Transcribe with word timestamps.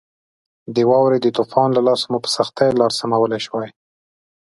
د 0.75 0.77
واورې 0.89 1.17
د 1.21 1.27
طوفان 1.37 1.69
له 1.73 1.81
لاسه 1.87 2.05
مو 2.11 2.17
په 2.23 2.29
سختۍ 2.35 2.69
لار 2.79 2.91
سمولای 2.99 3.41
شوای. 3.47 3.69